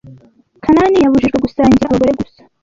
[0.63, 2.39] Kanani yabujijwe gusangira abagore gusa.